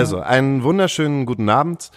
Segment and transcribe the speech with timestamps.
[0.00, 1.90] Also, einen wunderschönen guten Abend.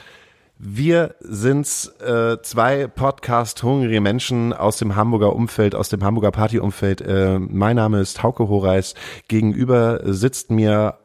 [0.58, 1.66] Wir sind
[2.06, 7.00] äh, zwei Podcast-hungrige Menschen aus dem Hamburger Umfeld, aus dem Hamburger Partyumfeld.
[7.00, 8.94] Äh, mein Name ist Hauke Horeis.
[9.30, 10.98] Gegenüber sitzt mir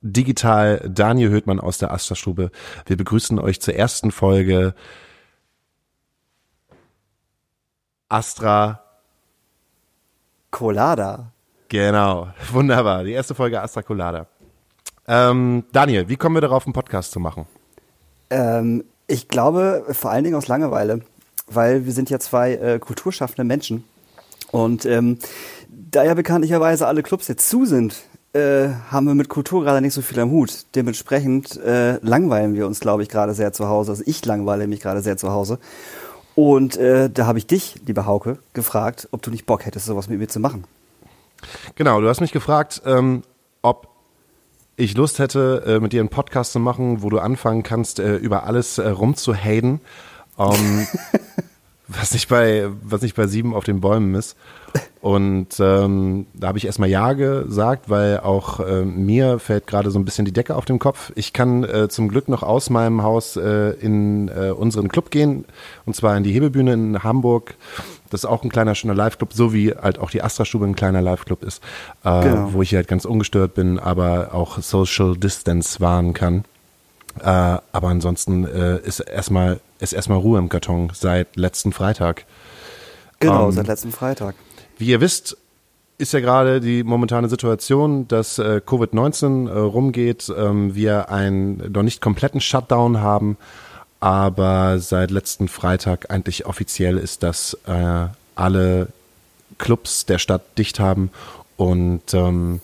[0.00, 2.52] digital Daniel Höhtmann aus der Astra-Stube.
[2.86, 4.76] Wir begrüßen euch zur ersten Folge
[8.08, 8.80] Astra
[10.52, 11.32] Colada.
[11.68, 13.02] Genau, wunderbar.
[13.02, 14.28] Die erste Folge Astra Colada.
[15.06, 17.46] Ähm, Daniel, wie kommen wir darauf, einen Podcast zu machen?
[18.30, 21.00] Ähm, ich glaube, vor allen Dingen aus Langeweile,
[21.46, 23.84] weil wir sind ja zwei äh, kulturschaffende Menschen.
[24.50, 25.18] Und ähm,
[25.68, 29.94] da ja bekanntlicherweise alle Clubs jetzt zu sind, äh, haben wir mit Kultur gerade nicht
[29.94, 30.66] so viel am Hut.
[30.74, 33.92] Dementsprechend äh, langweilen wir uns, glaube ich, gerade sehr zu Hause.
[33.92, 35.58] Also ich langweile mich gerade sehr zu Hause.
[36.34, 40.08] Und äh, da habe ich dich, lieber Hauke, gefragt, ob du nicht Bock hättest, sowas
[40.08, 40.64] mit mir zu machen.
[41.76, 43.22] Genau, du hast mich gefragt, ähm,
[43.62, 43.93] ob
[44.76, 48.16] ich Lust hätte, äh, mit dir einen Podcast zu machen, wo du anfangen kannst, äh,
[48.16, 49.80] über alles äh, rumzuhaten,
[50.38, 50.86] ähm,
[51.88, 54.36] was nicht bei was nicht bei sieben auf den Bäumen ist.
[55.00, 59.98] Und ähm, da habe ich erstmal Ja gesagt, weil auch äh, mir fällt gerade so
[59.98, 61.12] ein bisschen die Decke auf den Kopf.
[61.14, 65.44] Ich kann äh, zum Glück noch aus meinem Haus äh, in äh, unseren Club gehen,
[65.84, 67.54] und zwar in die Hebebühne in Hamburg.
[68.08, 71.02] Das ist auch ein kleiner, schöner Live-Club, so wie halt auch die Astra-Stube ein kleiner
[71.02, 71.62] Live-Club ist,
[72.02, 72.52] äh, genau.
[72.54, 76.44] wo ich halt ganz ungestört bin, aber auch Social Distance wahren kann.
[77.20, 82.24] Äh, aber ansonsten äh, ist erstmal ist erstmal Ruhe im Karton seit letzten Freitag.
[83.20, 84.34] Genau, ähm, seit letzten Freitag.
[84.78, 85.36] Wie ihr wisst,
[85.98, 91.82] ist ja gerade die momentane Situation, dass äh, Covid-19 äh, rumgeht, ähm, wir einen noch
[91.82, 93.36] nicht kompletten Shutdown haben,
[94.00, 98.88] aber seit letzten Freitag eigentlich offiziell ist, dass äh, alle
[99.58, 101.10] Clubs der Stadt dicht haben
[101.56, 102.60] und ähm,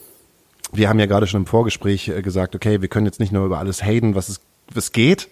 [0.73, 3.47] wir haben ja gerade schon im Vorgespräch äh, gesagt, okay, wir können jetzt nicht nur
[3.47, 4.41] über alles haten, was es
[4.73, 5.29] was geht.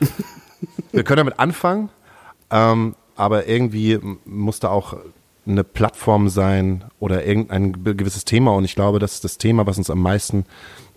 [0.92, 1.88] wir können damit anfangen,
[2.50, 4.96] ähm, aber irgendwie musste auch
[5.46, 8.52] eine Plattform sein oder irgendein gewisses Thema.
[8.52, 10.44] Und ich glaube, dass das Thema, was uns am meisten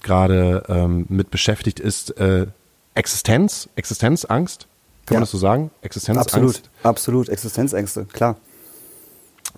[0.01, 2.47] gerade ähm, mit beschäftigt, ist äh,
[2.93, 4.67] Existenz, Existenzangst.
[5.05, 5.19] Kann ja.
[5.19, 5.71] man das so sagen?
[5.81, 6.33] Existenzangst.
[6.33, 7.29] Absolut, absolut.
[7.29, 8.37] Existenzängste, klar.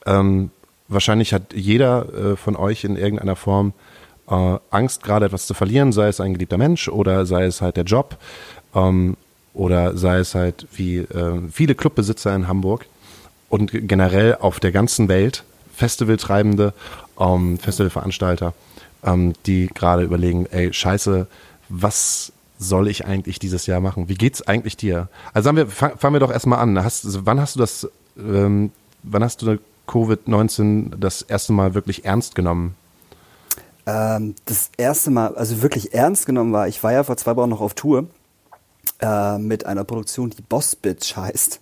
[0.05, 0.51] Ähm,
[0.87, 3.73] wahrscheinlich hat jeder äh, von euch in irgendeiner Form
[4.29, 7.77] äh, Angst, gerade etwas zu verlieren, sei es ein geliebter Mensch oder sei es halt
[7.77, 8.17] der Job
[8.75, 9.17] ähm,
[9.53, 12.85] oder sei es halt wie äh, viele Clubbesitzer in Hamburg
[13.49, 15.43] und generell auf der ganzen Welt
[15.73, 16.73] Festivaltreibende,
[17.19, 18.53] ähm, Festivalveranstalter,
[19.03, 21.27] ähm, die gerade überlegen, ey, scheiße,
[21.69, 24.09] was soll ich eigentlich dieses Jahr machen?
[24.09, 25.09] Wie geht's eigentlich dir?
[25.33, 26.83] Also wir, fangen fang wir doch erstmal an.
[26.83, 28.71] Hast, wann hast du das, ähm,
[29.03, 32.75] wann hast du Covid-19 das erste Mal wirklich ernst genommen?
[33.87, 37.49] Ähm, das erste Mal, also wirklich ernst genommen war, ich war ja vor zwei Wochen
[37.49, 38.07] noch auf Tour
[38.99, 41.61] äh, mit einer Produktion, die Boss Bitch heißt.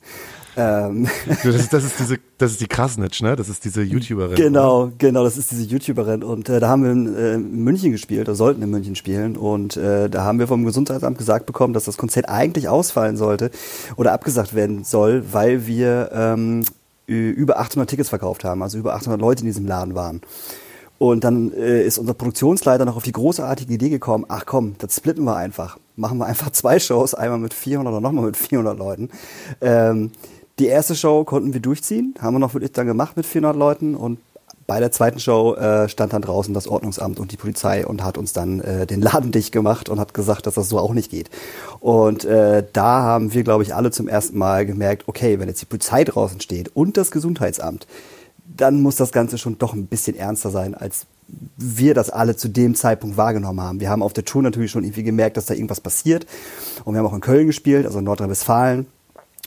[0.58, 1.08] Ähm.
[1.44, 3.36] Das, ist, das, ist diese, das ist die Krasnitsch, ne?
[3.36, 4.36] Das ist diese YouTuberin.
[4.36, 4.94] Genau, oder?
[4.98, 6.24] genau, das ist diese YouTuberin.
[6.24, 9.38] Und äh, da haben wir in, äh, in München gespielt, oder sollten in München spielen.
[9.38, 13.52] Und äh, da haben wir vom Gesundheitsamt gesagt bekommen, dass das Konzert eigentlich ausfallen sollte
[13.98, 16.64] oder abgesagt werden soll, weil wir ähm,
[17.06, 20.22] über 800 Tickets verkauft haben, also über 800 Leute in diesem Laden waren.
[20.98, 24.96] Und dann äh, ist unser Produktionsleiter noch auf die großartige Idee gekommen, ach komm, das
[24.96, 25.78] splitten wir einfach.
[25.96, 29.10] Machen wir einfach zwei Shows, einmal mit 400 oder nochmal mit 400 Leuten.
[29.62, 30.12] Ähm,
[30.60, 33.96] die erste Show konnten wir durchziehen, haben wir noch wirklich dann gemacht mit 400 Leuten
[33.96, 34.20] und
[34.68, 38.18] bei der zweiten Show äh, stand dann draußen das Ordnungsamt und die Polizei und hat
[38.18, 41.12] uns dann äh, den Laden dicht gemacht und hat gesagt, dass das so auch nicht
[41.12, 41.30] geht.
[41.82, 45.62] Und äh, da haben wir, glaube ich, alle zum ersten Mal gemerkt, okay, wenn jetzt
[45.62, 47.86] die Polizei draußen steht und das Gesundheitsamt,
[48.56, 51.08] dann muss das Ganze schon doch ein bisschen ernster sein, als
[51.58, 53.80] wir das alle zu dem Zeitpunkt wahrgenommen haben.
[53.80, 56.26] Wir haben auf der Tour natürlich schon irgendwie gemerkt, dass da irgendwas passiert.
[56.84, 58.86] Und wir haben auch in Köln gespielt, also in Nordrhein-Westfalen.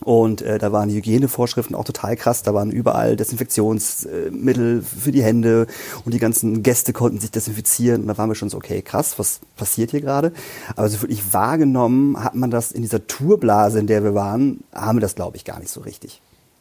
[0.04, 2.42] Und äh, da waren die Hygienevorschriften auch total krass.
[2.42, 5.66] Da waren überall Desinfektionsmittel für die Hände
[6.04, 8.02] und die ganzen Gäste konnten sich desinfizieren.
[8.02, 10.32] Und da waren wir schon so, okay, krass, was passiert hier gerade?
[10.76, 14.98] Aber so wirklich wahrgenommen hat man das in dieser Tourblase, in der wir waren, haben
[14.98, 16.20] wir das, glaube ich, gar nicht so richtig.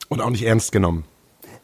[0.09, 1.03] Und auch nicht ernst genommen.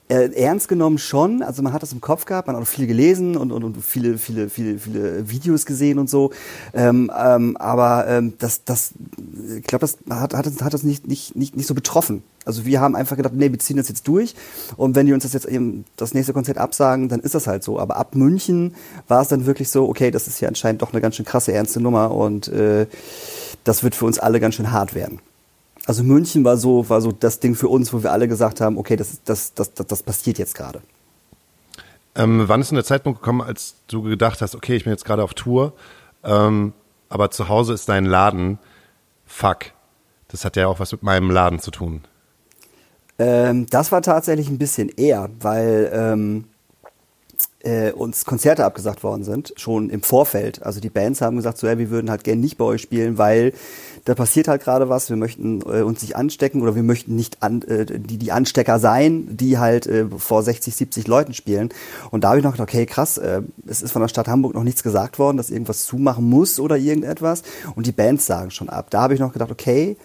[0.10, 2.88] Äh, ernst genommen schon, also man hat das im Kopf gehabt, man hat auch viel
[2.88, 6.32] gelesen und, und, und viele, viele, viele, viele Videos gesehen und so.
[6.74, 8.92] Ähm, ähm, aber ähm, das, das,
[9.58, 12.22] ich glaube, das hat, hat, hat das nicht, nicht, nicht, nicht so betroffen.
[12.44, 14.36] Also wir haben einfach gedacht, nee, wir ziehen das jetzt durch
[14.76, 17.64] und wenn die uns das jetzt eben das nächste Konzert absagen, dann ist das halt
[17.64, 17.80] so.
[17.80, 18.76] Aber ab München
[19.08, 21.54] war es dann wirklich so, okay, das ist ja anscheinend doch eine ganz schön krasse,
[21.54, 22.88] ernste Nummer und äh,
[23.64, 25.20] das wird für uns alle ganz schön hart werden.
[25.86, 28.78] Also München war so, war so das Ding für uns, wo wir alle gesagt haben,
[28.78, 30.82] okay, das, das, das, das, das passiert jetzt gerade.
[32.16, 35.04] Ähm, wann ist denn der Zeitpunkt gekommen, als du gedacht hast, okay, ich bin jetzt
[35.04, 35.74] gerade auf Tour,
[36.24, 36.74] ähm,
[37.10, 38.60] aber zu Hause ist dein Laden,
[39.26, 39.72] fuck,
[40.30, 42.04] das hat ja auch was mit meinem Laden zu tun.
[43.20, 46.46] Ähm, das war tatsächlich ein bisschen eher, weil ähm,
[47.64, 50.64] äh, uns Konzerte abgesagt worden sind, schon im Vorfeld.
[50.64, 53.18] Also die Bands haben gesagt, so, ja, wir würden halt gerne nicht bei euch spielen,
[53.18, 53.54] weil
[54.06, 57.42] da passiert halt gerade was, wir möchten äh, uns nicht anstecken oder wir möchten nicht
[57.42, 61.70] an, äh, die, die Anstecker sein, die halt äh, vor 60, 70 Leuten spielen.
[62.12, 64.54] Und da habe ich noch gedacht, okay, krass, äh, es ist von der Stadt Hamburg
[64.54, 67.44] noch nichts gesagt worden, dass irgendwas zumachen muss oder irgendetwas.
[67.76, 68.88] Und die Bands sagen schon ab.
[68.90, 69.96] Da habe ich noch gedacht, okay,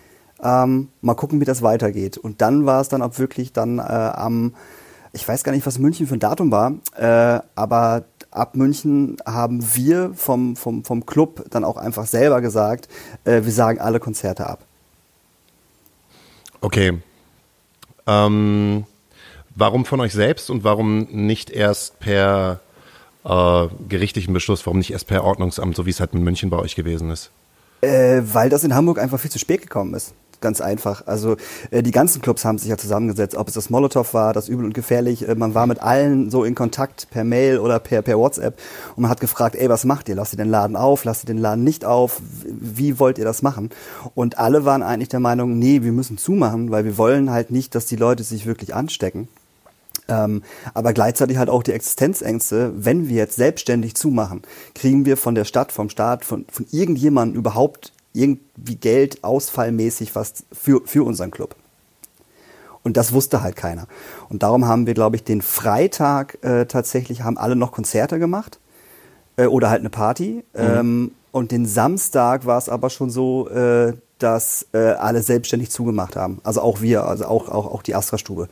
[0.40, 2.18] ähm, mal gucken, wie das weitergeht.
[2.18, 4.52] Und dann war es dann auch wirklich dann äh, am
[5.12, 9.64] ich weiß gar nicht, was München für ein Datum war, äh, aber ab München haben
[9.74, 12.88] wir vom, vom, vom Club dann auch einfach selber gesagt,
[13.24, 14.64] äh, wir sagen alle Konzerte ab.
[16.60, 16.98] Okay.
[18.06, 18.84] Ähm,
[19.54, 22.60] warum von euch selbst und warum nicht erst per
[23.24, 26.58] äh, gerichtlichen Beschluss, warum nicht erst per Ordnungsamt, so wie es halt in München bei
[26.58, 27.30] euch gewesen ist?
[27.80, 31.06] Äh, weil das in Hamburg einfach viel zu spät gekommen ist ganz einfach.
[31.06, 31.36] Also
[31.70, 34.64] äh, die ganzen Clubs haben sich ja zusammengesetzt, ob es das Molotow war, das Übel
[34.64, 35.28] und Gefährlich.
[35.28, 38.58] Äh, man war mit allen so in Kontakt per Mail oder per, per WhatsApp
[38.96, 40.14] und man hat gefragt, ey, was macht ihr?
[40.14, 41.04] Lasst ihr den Laden auf?
[41.04, 42.20] Lasst ihr den Laden nicht auf?
[42.44, 43.70] Wie wollt ihr das machen?
[44.14, 47.74] Und alle waren eigentlich der Meinung, nee, wir müssen zumachen, weil wir wollen halt nicht,
[47.74, 49.28] dass die Leute sich wirklich anstecken.
[50.08, 50.42] Ähm,
[50.72, 54.42] aber gleichzeitig halt auch die Existenzängste, wenn wir jetzt selbstständig zumachen,
[54.74, 60.44] kriegen wir von der Stadt, vom Staat, von, von irgendjemandem überhaupt irgendwie Geld ausfallmäßig was
[60.52, 61.54] für, für unseren Club.
[62.82, 63.86] Und das wusste halt keiner.
[64.28, 68.58] Und darum haben wir, glaube ich, den Freitag äh, tatsächlich, haben alle noch Konzerte gemacht
[69.36, 70.44] äh, oder halt eine Party.
[70.54, 70.60] Mhm.
[70.60, 76.16] Ähm, und den Samstag war es aber schon so, äh, dass äh, alle selbstständig zugemacht
[76.16, 76.40] haben.
[76.42, 78.48] Also auch wir, also auch, auch, auch die Astra-Stube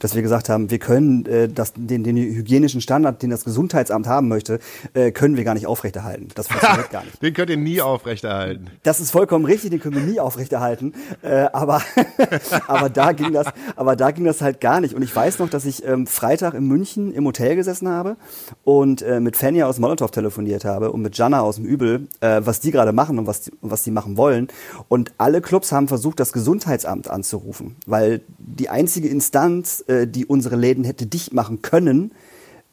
[0.00, 4.06] dass wir gesagt haben, wir können äh, das, den, den hygienischen Standard, den das Gesundheitsamt
[4.06, 4.58] haben möchte,
[4.94, 6.28] äh, können wir gar nicht aufrechterhalten.
[6.34, 7.22] Das funktioniert gar nicht.
[7.22, 8.68] Den könnt ihr nie aufrechterhalten.
[8.82, 10.94] Das ist vollkommen richtig, den können wir nie aufrechterhalten.
[11.22, 11.82] Äh, aber,
[12.66, 14.94] aber da ging das, aber da ging das halt gar nicht.
[14.94, 18.16] Und ich weiß noch, dass ich ähm, Freitag in München im Hotel gesessen habe
[18.64, 22.40] und äh, mit Fenja aus Molotow telefoniert habe und mit Jana aus dem Übel, äh,
[22.42, 24.48] was die gerade machen und was die, was die machen wollen.
[24.88, 30.56] Und alle Clubs haben versucht, das Gesundheitsamt anzurufen, weil die einzige Instanz, äh, die unsere
[30.56, 32.12] Läden hätte dicht machen können,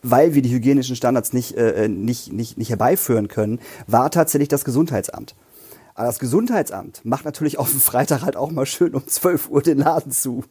[0.03, 4.49] weil wir die hygienischen Standards nicht, äh, äh, nicht, nicht, nicht herbeiführen können, war tatsächlich
[4.49, 5.35] das Gesundheitsamt.
[5.95, 9.63] Aber das Gesundheitsamt macht natürlich auf dem Freitag halt auch mal schön um 12 Uhr
[9.63, 10.43] den Laden zu.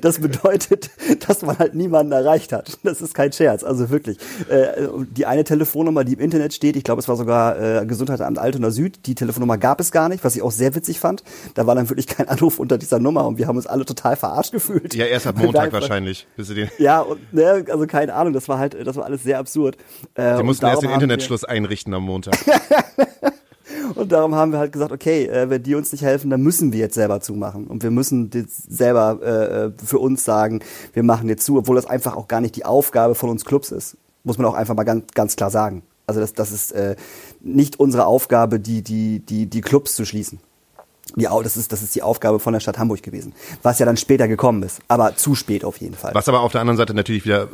[0.00, 0.90] Das bedeutet,
[1.26, 2.78] dass man halt niemanden erreicht hat.
[2.82, 4.18] Das ist kein Scherz, also wirklich.
[4.48, 8.38] Äh, die eine Telefonnummer, die im Internet steht, ich glaube, es war sogar äh, Gesundheitsamt
[8.38, 11.22] Altona Süd, die Telefonnummer gab es gar nicht, was ich auch sehr witzig fand.
[11.54, 14.16] Da war dann wirklich kein Anruf unter dieser Nummer und wir haben uns alle total
[14.16, 14.94] verarscht gefühlt.
[14.94, 16.26] Ja, erst ab Montag wahrscheinlich.
[16.36, 19.38] Bis den ja, und, ne, also keine Ahnung, das war halt, das war alles sehr
[19.38, 19.76] absurd.
[20.14, 22.36] Äh, die mussten erst den Internetschluss einrichten am Montag.
[23.94, 26.72] Und darum haben wir halt gesagt, okay, äh, wenn die uns nicht helfen, dann müssen
[26.72, 27.66] wir jetzt selber zumachen.
[27.66, 30.60] Und wir müssen jetzt selber äh, für uns sagen,
[30.92, 33.70] wir machen jetzt zu, obwohl das einfach auch gar nicht die Aufgabe von uns Clubs
[33.70, 33.96] ist.
[34.24, 35.82] Muss man auch einfach mal ganz, ganz klar sagen.
[36.06, 36.96] Also das, das ist äh,
[37.40, 40.40] nicht unsere Aufgabe, die, die, die, die Clubs zu schließen.
[41.14, 43.32] Die, das, ist, das ist die Aufgabe von der Stadt Hamburg gewesen.
[43.62, 44.80] Was ja dann später gekommen ist.
[44.88, 46.14] Aber zu spät auf jeden Fall.
[46.14, 47.48] Was aber auf der anderen Seite natürlich wieder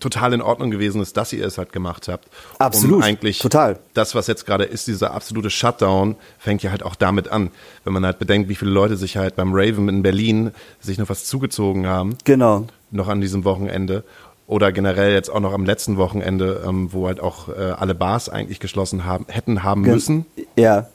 [0.00, 2.28] total in Ordnung gewesen ist, dass ihr es halt gemacht habt.
[2.58, 2.96] Absolut.
[2.96, 3.78] Um eigentlich total.
[3.94, 7.50] Das, was jetzt gerade ist, dieser absolute Shutdown, fängt ja halt auch damit an.
[7.84, 11.08] Wenn man halt bedenkt, wie viele Leute sich halt beim Raven in Berlin sich noch
[11.08, 12.16] was zugezogen haben.
[12.24, 12.66] Genau.
[12.90, 14.04] Noch an diesem Wochenende.
[14.46, 18.30] Oder generell jetzt auch noch am letzten Wochenende, ähm, wo halt auch äh, alle Bars
[18.30, 20.26] eigentlich geschlossen haben, hätten haben Gen müssen.
[20.56, 20.88] Ja.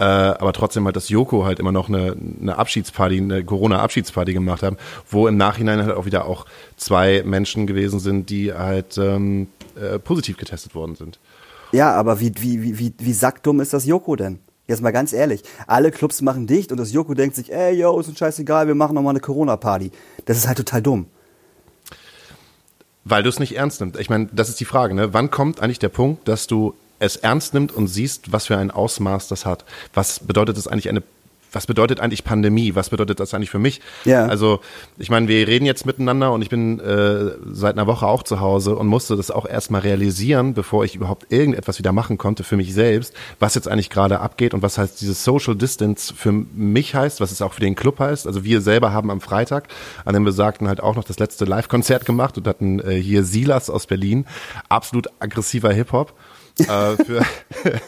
[0.00, 4.62] Äh, aber trotzdem halt, dass Joko halt immer noch eine, eine Abschiedsparty, eine Corona-Abschiedsparty gemacht
[4.62, 4.78] haben,
[5.10, 6.46] wo im Nachhinein halt auch wieder auch
[6.78, 11.18] zwei Menschen gewesen sind, die halt ähm, äh, positiv getestet worden sind.
[11.72, 14.38] Ja, aber wie, wie, wie, wie, wie sackdumm ist das Joko denn?
[14.66, 18.00] Jetzt mal ganz ehrlich, alle Clubs machen dicht und das Joko denkt sich, ey, yo,
[18.00, 19.90] ist uns scheißegal, wir machen nochmal eine Corona-Party.
[20.24, 21.08] Das ist halt total dumm.
[23.04, 24.00] Weil du es nicht ernst nimmst.
[24.00, 25.12] Ich meine, das ist die Frage, ne?
[25.12, 28.70] Wann kommt eigentlich der Punkt, dass du es ernst nimmt und siehst, was für ein
[28.70, 29.64] Ausmaß das hat.
[29.92, 31.02] Was bedeutet das eigentlich eine
[31.52, 32.74] was bedeutet eigentlich Pandemie?
[32.74, 33.80] Was bedeutet das eigentlich für mich?
[34.04, 34.26] Ja.
[34.26, 34.60] Also,
[34.98, 38.40] ich meine, wir reden jetzt miteinander und ich bin äh, seit einer Woche auch zu
[38.40, 42.56] Hause und musste das auch erstmal realisieren, bevor ich überhaupt irgendetwas wieder machen konnte für
[42.56, 46.94] mich selbst, was jetzt eigentlich gerade abgeht und was heißt dieses Social Distance für mich
[46.94, 48.26] heißt, was es auch für den Club heißt.
[48.26, 49.68] Also wir selber haben am Freitag
[50.04, 53.70] an dem besagten halt auch noch das letzte Live-Konzert gemacht und hatten äh, hier Silas
[53.70, 54.26] aus Berlin,
[54.68, 56.14] absolut aggressiver Hip-Hop
[56.58, 57.24] äh, für,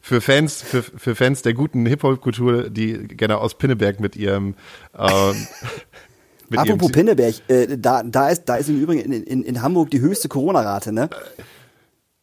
[0.00, 4.54] für Fans, für, für Fans der guten Hip-Hop-Kultur, die gerne aus Pinneberg mit ihrem
[4.96, 5.46] ähm,
[6.54, 10.00] Apropos Pinneberg, äh, da, da, ist, da ist im Übrigen in, in, in Hamburg die
[10.00, 11.10] höchste Corona-Rate, ne?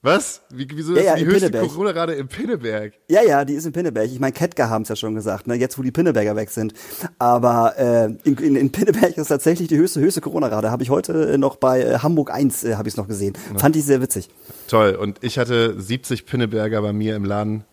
[0.03, 0.41] Was?
[0.49, 1.49] Wie, wieso Ja, ist ja, die höchste.
[1.49, 2.91] Corona-Rate in Pinneberg?
[3.07, 4.05] Ja, ja, die ist in Pinneberg.
[4.11, 5.55] Ich meine, Kettgar haben es ja schon gesagt, ne?
[5.55, 6.73] jetzt wo die Pinneberger weg sind.
[7.19, 10.69] Aber äh, in, in, in Pinneberg ist tatsächlich die höchste, höchste Corona-Rate.
[10.71, 13.33] Habe ich heute äh, noch bei äh, Hamburg 1 äh, habe ich es noch gesehen.
[13.55, 14.29] Fand ich sehr witzig.
[14.67, 14.95] Toll.
[14.95, 17.63] Und ich hatte 70 Pinneberger bei mir im Laden,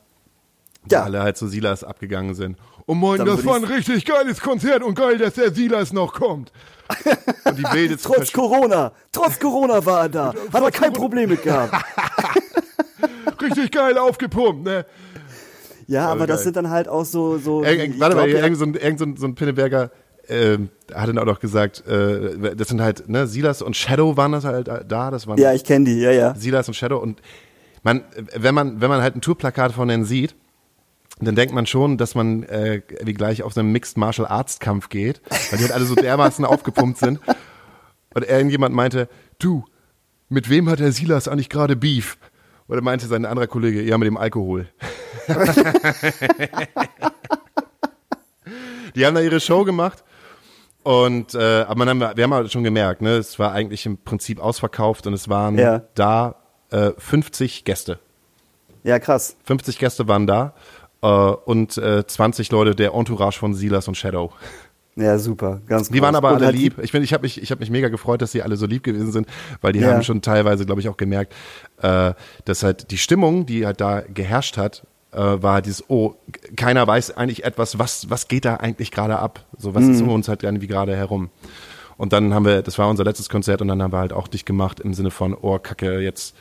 [0.85, 1.03] die Ja.
[1.03, 2.57] alle halt zu Silas abgegangen sind.
[2.87, 6.13] Und moin, Dann das war ein richtig geiles Konzert und geil, dass der Silas noch
[6.15, 6.53] kommt.
[7.45, 10.35] Und die wilde zu Trotz Corona, trotz Corona war er da.
[10.53, 11.73] Hat er kein Problem mit gehabt.
[13.43, 14.87] richtig geil aufgepumpt, ne?
[15.87, 16.45] Ja, aber das geil.
[16.45, 17.39] sind dann halt auch so.
[17.39, 19.91] so Warte mal, irgend so ein, irgend so ein, so ein Pinneberger
[20.29, 24.33] ähm, hat dann auch noch gesagt, äh, das sind halt, ne, Silas und Shadow waren
[24.33, 26.35] das halt da, das waren ja, ich kenne die, ja, ja.
[26.35, 27.21] Silas und Shadow und
[27.83, 28.05] man,
[28.37, 30.35] wenn man, wenn man halt ein Tourplakat von denen sieht,
[31.21, 34.59] dann denkt man schon, dass man äh, wie gleich auf so einen Mixed Martial Arts
[34.59, 35.21] Kampf geht,
[35.51, 37.21] weil die halt alle so dermaßen aufgepumpt sind.
[38.15, 39.09] Und irgendjemand meinte,
[39.39, 39.65] du,
[40.29, 42.17] mit wem hat der Silas eigentlich gerade Beef?
[42.71, 44.69] Oder meinte sein anderer Kollege, ja, mit dem Alkohol.
[48.95, 50.05] die haben da ihre Show gemacht.
[50.83, 53.99] Und äh, aber man haben, wir haben halt schon gemerkt, ne, es war eigentlich im
[53.99, 55.83] Prinzip ausverkauft und es waren Ja.
[55.95, 56.37] da
[56.71, 57.99] äh, 50 Gäste.
[58.83, 59.37] Ja, krass.
[59.45, 60.55] 50 Gäste waren da
[61.03, 64.33] äh, und äh, 20 Leute der Entourage von Silas und Shadow.
[64.97, 65.61] Ja, super.
[65.67, 66.03] Ganz Die groß.
[66.03, 66.79] waren aber Und alle halt die- lieb.
[66.83, 68.83] Ich bin, ich habe mich, ich habe mich mega gefreut, dass sie alle so lieb
[68.83, 69.27] gewesen sind,
[69.61, 69.93] weil die Ja.
[69.93, 71.33] haben schon teilweise, glaube ich, auch gemerkt,
[71.81, 72.13] äh,
[72.45, 76.15] dass halt die Stimmung, die halt da geherrscht hat, äh, war halt dieses, oh,
[76.57, 79.45] keiner weiß eigentlich etwas, was, was geht da eigentlich gerade ab?
[79.59, 79.91] So, was Mhm.
[79.95, 81.31] ist um uns halt irgendwie gerade herum?
[81.97, 84.27] Und dann haben wir, das war unser letztes Konzert und dann haben wir halt auch
[84.29, 86.35] dicht gemacht im Sinne von, oh, Kacke, jetzt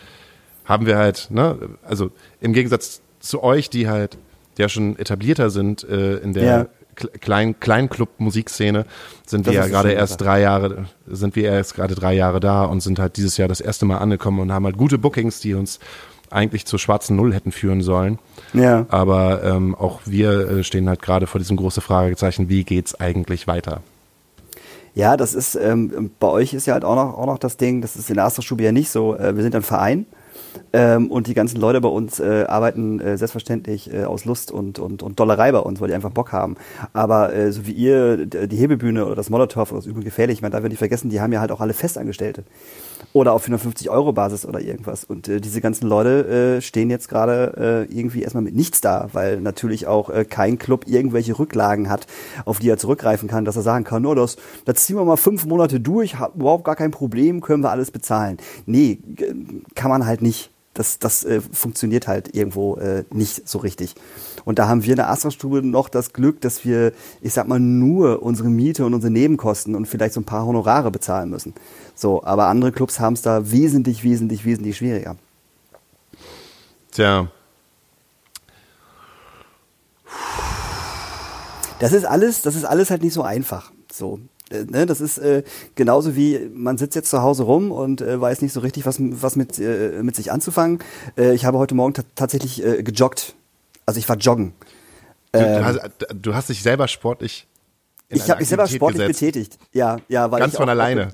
[0.65, 4.18] haben wir halt, ne, also im Gegensatz zu euch, die halt,
[4.58, 6.68] der schon etablierter sind äh, in der Ja.
[7.00, 8.86] Kle- Klein, Kleinclub-Musikszene,
[9.25, 12.65] sind Das wir ja gerade erst drei Jahre, sind wir erst gerade drei Jahre da
[12.65, 15.53] und sind halt dieses Jahr das erste Mal angekommen und haben halt gute Bookings, die
[15.53, 15.79] uns
[16.32, 18.20] eigentlich zur schwarzen Null hätten führen sollen.
[18.53, 18.86] Ja.
[18.89, 23.48] Aber ähm, auch wir äh, stehen halt gerade vor diesem großen Fragezeichen, wie geht's eigentlich
[23.48, 23.82] weiter?
[24.96, 27.82] Ja, das ist, ähm, bei euch ist ja halt auch noch, auch noch das Ding,
[27.82, 30.06] das ist in der Astra-Stube ja nicht so, äh, wir sind ein Verein
[30.73, 34.79] ähm, und die ganzen Leute bei uns äh, arbeiten äh, selbstverständlich äh, aus Lust und,
[34.79, 36.55] und, und Dollerei bei uns, weil die einfach Bock haben.
[36.93, 40.41] Aber äh, so wie ihr, die Hebebühne oder das Molotow oder das Übel gefährlich, ich
[40.41, 42.43] meine, darf wir nicht vergessen, die haben ja halt auch alle Festangestellte.
[43.13, 45.03] Oder auf 450 Euro Basis oder irgendwas.
[45.03, 49.09] Und äh, diese ganzen Leute äh, stehen jetzt gerade äh, irgendwie erstmal mit nichts da,
[49.13, 52.05] weil natürlich auch äh, kein Club irgendwelche Rücklagen hat,
[52.45, 55.17] auf die er zurückgreifen kann, dass er sagen kann, no, das, das ziehen wir mal
[55.17, 58.38] fünf Monate durch, überhaupt gar kein Problem, können wir alles bezahlen.
[58.67, 58.99] Nee,
[59.73, 60.51] kann man halt nicht.
[60.73, 63.95] Das, das äh, funktioniert halt irgendwo äh, nicht so richtig.
[64.45, 67.59] Und da haben wir in der Astra-Stube noch das Glück, dass wir, ich sag mal,
[67.59, 71.53] nur unsere Miete und unsere Nebenkosten und vielleicht so ein paar Honorare bezahlen müssen.
[71.95, 75.15] So, aber andere Clubs haben es da wesentlich, wesentlich, wesentlich schwieriger.
[76.91, 77.29] Tja,
[81.79, 83.71] Das ist alles, das ist alles halt nicht so einfach.
[83.91, 84.19] So.
[84.51, 85.44] Ne, das ist äh,
[85.75, 88.98] genauso wie man sitzt jetzt zu Hause rum und äh, weiß nicht so richtig, was,
[89.00, 90.79] was mit, äh, mit sich anzufangen.
[91.18, 93.36] Äh, ich habe heute Morgen ta- tatsächlich äh, gejoggt.
[93.86, 94.53] Also ich war joggen.
[95.32, 95.79] du, Ähm, du, hast,
[96.15, 97.48] du hast dich selber sportlich
[98.10, 99.20] in ich habe mich selber sportlich gesetzt.
[99.20, 99.60] betätigt.
[99.72, 101.10] Ja, ja, weil Ganz von alleine.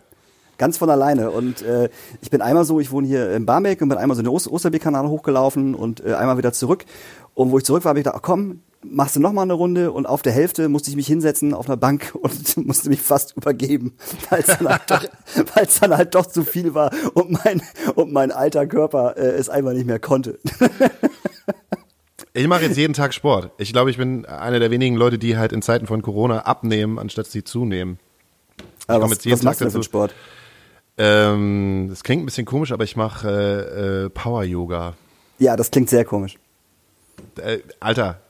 [0.57, 1.31] Ganz von alleine.
[1.31, 1.89] Und äh,
[2.21, 4.51] ich bin einmal so, ich wohne hier in Barmbek und bin einmal so den Oster
[4.53, 6.85] Osterbeek-Kanal hochgelaufen und äh, einmal wieder zurück.
[7.33, 9.53] Und wo ich zurück war, habe ich gedacht, ach, komm, machst du noch mal eine
[9.53, 13.01] Runde und auf der Hälfte musste ich mich hinsetzen auf einer Bank und musste mich
[13.01, 13.93] fast übergeben,
[14.29, 15.05] weil es dann, halt doch,
[15.81, 17.61] dann halt doch zu viel war und mein,
[17.95, 20.39] und mein alter Körper äh, es einfach nicht mehr konnte.
[22.33, 23.51] Ich mache jetzt jeden Tag Sport.
[23.57, 26.99] Ich glaube, ich bin einer der wenigen Leute, die halt in Zeiten von Corona abnehmen,
[26.99, 27.97] anstatt sie zunehmen.
[28.87, 29.83] Aber was, jetzt jeden was machst du denn für.
[29.83, 30.13] Sport?
[30.97, 34.95] Ähm, das klingt ein bisschen komisch, aber ich mache äh, äh, Power-Yoga.
[35.39, 36.37] Ja, das klingt sehr komisch.
[37.37, 38.21] Äh, Alter,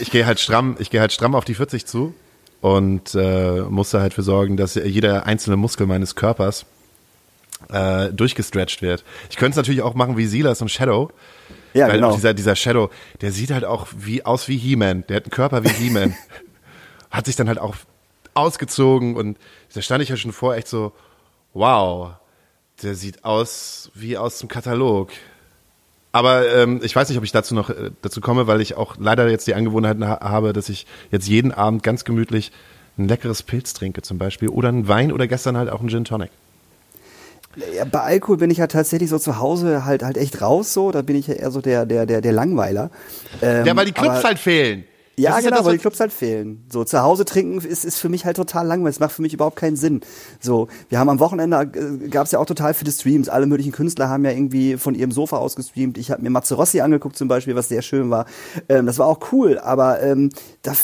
[0.00, 2.14] ich gehe halt stramm, ich gehe halt stramm auf die 40 zu
[2.60, 6.66] und äh, muss da halt für sorgen, dass jeder einzelne Muskel meines Körpers
[7.70, 9.04] äh, durchgestretcht wird.
[9.30, 11.10] Ich könnte es natürlich auch machen wie Silas und Shadow.
[11.74, 12.10] Ja, weil genau.
[12.10, 15.04] auch dieser, dieser Shadow, der sieht halt auch wie aus wie He-Man.
[15.08, 16.14] Der hat einen Körper wie He-Man.
[17.10, 17.76] hat sich dann halt auch
[18.34, 19.38] ausgezogen und
[19.74, 20.92] da stand ich ja schon vor, echt so,
[21.54, 22.12] wow,
[22.82, 25.10] der sieht aus wie aus dem Katalog.
[26.16, 28.96] Aber ähm, ich weiß nicht, ob ich dazu noch äh, dazu komme, weil ich auch
[28.98, 32.52] leider jetzt die Angewohnheit ha habe, dass ich jetzt jeden Abend ganz gemütlich
[32.96, 36.06] ein leckeres Pilz trinke zum Beispiel oder einen Wein oder gestern halt auch einen Gin
[36.06, 36.30] Tonic.
[37.74, 40.90] Ja, bei Alkohol bin ich ja tatsächlich so zu Hause halt halt echt raus so.
[40.90, 42.90] Da bin ich ja eher so der der der der Langweiler.
[43.42, 44.84] Ähm, Ja, weil die Clubs halt fehlen.
[45.18, 46.64] Ja, Das ja genau, das, weil die Clubs halt fehlen.
[46.70, 48.96] So, zu Hause trinken ist, ist für mich halt total langweilig.
[48.96, 50.02] Es macht für mich überhaupt keinen Sinn.
[50.40, 53.30] So, wir haben am Wochenende, äh, gab es ja auch total viele Streams.
[53.30, 55.96] Alle möglichen Künstler haben ja irgendwie von ihrem Sofa aus gestreamt.
[55.96, 58.26] Ich habe mir Matze Rossi angeguckt zum Beispiel, was sehr schön war.
[58.68, 60.30] Ähm, das war auch cool, aber ähm,
[60.60, 60.74] da,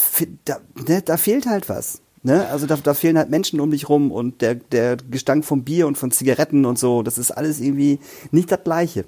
[0.46, 0.56] da,
[0.88, 2.00] ne, da fehlt halt was.
[2.22, 2.46] Ne?
[2.48, 5.86] Also da, da fehlen halt Menschen um dich rum und der, der Gestank vom Bier
[5.86, 7.98] und von Zigaretten und so, das ist alles irgendwie
[8.30, 9.04] nicht das Gleiche.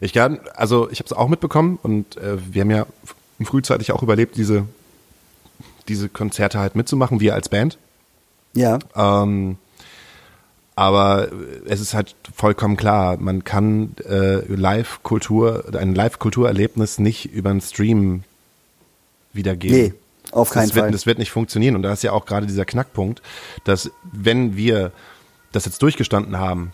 [0.00, 2.86] Ich kann, also ich habe es auch mitbekommen und äh, wir haben ja
[3.40, 4.66] f- frühzeitig auch überlebt, diese,
[5.88, 7.78] diese Konzerte halt mitzumachen, wir als Band.
[8.54, 8.78] Ja.
[8.94, 9.56] Ähm,
[10.76, 11.28] aber
[11.66, 18.24] es ist halt vollkommen klar, man kann äh, Live-Kultur, ein Live-Kulturerlebnis nicht über einen Stream
[19.32, 19.76] wiedergeben.
[19.76, 19.94] Nee,
[20.32, 20.92] auf keinen das wird, Fall.
[20.92, 21.76] Das wird nicht funktionieren.
[21.76, 23.20] Und da ist ja auch gerade dieser Knackpunkt,
[23.64, 24.92] dass wenn wir
[25.52, 26.72] das jetzt durchgestanden haben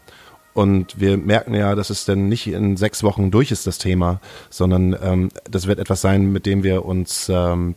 [0.57, 4.21] und wir merken ja, dass es dann nicht in sechs Wochen durch ist, das Thema,
[4.49, 7.75] sondern ähm, das wird etwas sein, mit dem wir uns ähm,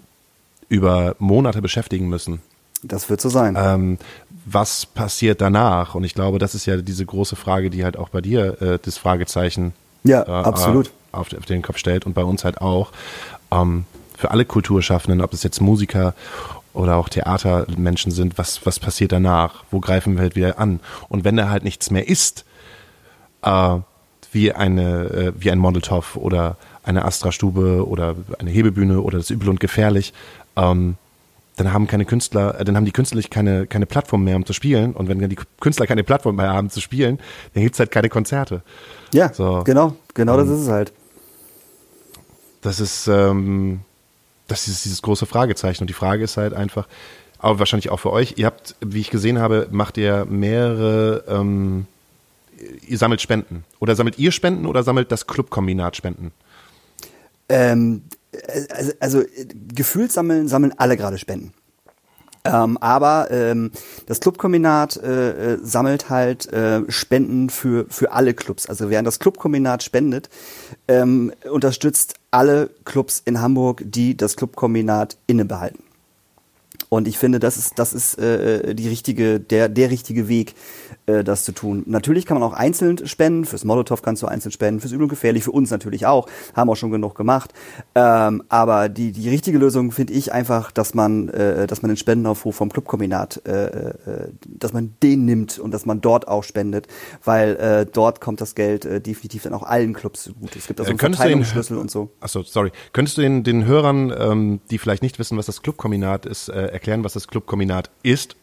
[0.70, 2.40] über Monate beschäftigen müssen.
[2.82, 3.58] Das wird so sein.
[3.60, 3.98] Ähm,
[4.46, 5.94] was passiert danach?
[5.94, 8.80] Und ich glaube, das ist ja diese große Frage, die halt auch bei dir äh,
[8.82, 9.74] das Fragezeichen
[10.06, 10.90] Ja, äh, absolut.
[11.12, 12.94] auf, auf den Kopf stellt und bei uns halt auch.
[13.52, 13.84] Ähm,
[14.18, 16.14] für alle Kulturschaffenden, ob es jetzt Musiker
[16.74, 19.66] oder auch Theatermenschen sind, was, was passiert danach?
[19.70, 20.80] Wo greifen wir halt wieder an?
[21.10, 22.46] Und wenn da halt nichts mehr ist,
[23.44, 23.78] äh,
[24.32, 29.50] wie eine, äh, wie ein Mondeltoff oder eine Astra-Stube oder eine Hebebühne oder das Übel
[29.50, 30.14] und Gefährlich,
[30.56, 30.96] ähm,
[31.58, 34.54] dann haben keine Künstler, äh, dann haben die Künstler keine, keine Plattform mehr, um zu
[34.54, 34.94] spielen.
[34.94, 37.20] Und wenn dann die Künstler keine Plattform mehr haben zu spielen,
[37.54, 38.62] dann gibt's halt keine Konzerte.
[39.14, 39.64] Ja, So.
[39.66, 40.94] genau, genau das Ähm, ist es halt.
[42.62, 43.82] Das ist, ähm,
[44.48, 45.84] das ist dieses große Fragezeichen.
[45.84, 46.88] Und die Frage ist halt einfach,
[47.40, 51.88] aber wahrscheinlich auch für euch, ihr habt, wie ich gesehen habe, macht ihr mehrere, ähm,
[52.88, 53.64] ihr sammelt Spenden.
[53.80, 56.32] Oder sammelt ihr Spenden oder sammelt das Clubkombinat Spenden?
[57.48, 58.04] Ähm,
[58.72, 61.54] also, also äh, gefühlt sammeln, sammeln alle gerade Spenden.
[62.46, 63.72] Ähm, aber ähm,
[64.06, 68.68] das Clubkombinat äh, äh, sammelt halt äh, Spenden für, für alle Clubs.
[68.68, 70.30] Also während das Clubkombinat spendet,
[70.88, 75.84] ähm, unterstützt alle Clubs in Hamburg, die das Clubkombinat innebehalten.
[76.88, 80.56] Und ich finde, das ist, das ist äh, die richtige, der, der richtige Weg,
[81.10, 81.84] äh, das zu tun.
[81.86, 83.46] Natürlich kann man auch einzeln spenden.
[83.46, 86.28] Fürs Molotow kannst du einzeln spenden, fürs Übel und Gefährlich, für uns natürlich auch.
[86.56, 87.54] Haben auch schon genug gemacht.
[87.96, 91.98] Ähm, aber die, die richtige Lösung finde ich einfach, dass man, äh, dass man den
[91.98, 93.94] Spendenaufruf vom Clubkombinat, äh, äh,
[94.48, 96.88] dass man den nimmt und dass man dort auch spendet,
[97.24, 100.60] weil äh, dort kommt das Geld äh, definitiv dann auch allen Clubs zugute.
[100.60, 102.12] Es gibt da so Äh, einen du den- Verteilungsschlüssel und so.
[102.20, 102.72] Achso, sorry.
[102.94, 106.68] Könntest du den, den Hörern, ähm, die vielleicht nicht wissen, was das Clubkombinat ist, äh,
[106.68, 108.36] erklären, was das Clubkombinat ist?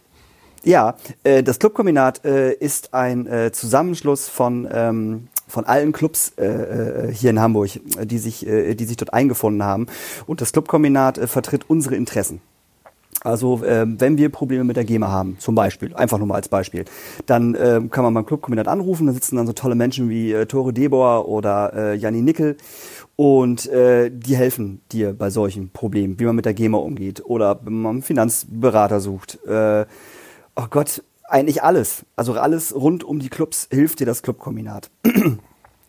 [0.65, 6.45] Ja, äh, das Clubkombinat äh, ist ein äh, Zusammenschluss von ähm, von allen Clubs äh,
[6.45, 9.87] äh, hier in Hamburg, äh, die sich äh, die sich dort eingefunden haben.
[10.27, 12.41] Und das Clubkombinat äh, vertritt unsere Interessen.
[13.23, 16.49] Also ähm, wenn wir Probleme mit der GEMA haben, zum Beispiel, einfach nur mal als
[16.49, 16.85] Beispiel,
[17.27, 20.47] dann ähm, kann man beim Clubkombinat anrufen, da sitzen dann so tolle Menschen wie äh,
[20.47, 22.57] Tore Debor oder äh, Janni Nickel
[23.17, 27.59] und äh, die helfen dir bei solchen Problemen, wie man mit der GEMA umgeht oder
[27.65, 29.39] wenn man einen Finanzberater sucht.
[29.47, 29.87] Äh,
[30.57, 32.05] oh Gott, eigentlich alles.
[32.17, 34.91] Also alles rund um die Clubs hilft dir das Clubkombinat.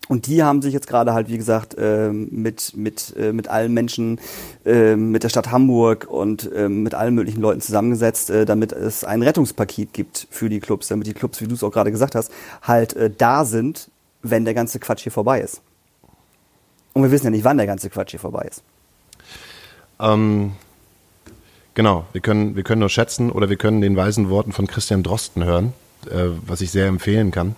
[0.08, 3.74] Und die haben sich jetzt gerade halt, wie gesagt, ähm, mit, mit, äh, mit allen
[3.74, 4.22] Menschen,
[4.66, 9.04] ähm, mit der Stadt Hamburg und ähm, mit allen möglichen Leuten zusammengesetzt, äh, damit es
[9.04, 12.16] ein Rettungspaket gibt für die Clubs, damit die Clubs, wie du es auch gerade gesagt
[12.16, 15.62] hast, halt äh, da sind, wenn der ganze Quatsch hier vorbei ist.
[16.94, 18.64] Und wir wissen ja nicht, wann der ganze Quatsch hier vorbei ist.
[20.00, 20.54] Ähm,
[21.78, 25.04] genau, wir können, wir können nur schätzen oder wir können den weisen Worten von Christian
[25.04, 25.74] Drosten hören,
[26.10, 27.56] äh, was ich sehr empfehlen kann.